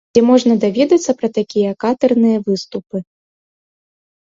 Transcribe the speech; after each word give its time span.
Дзе 0.17 0.21
можна 0.29 0.53
даведацца 0.63 1.11
пра 1.19 1.29
такія 1.37 1.75
катэрныя 1.85 2.37
выступы. 2.49 2.97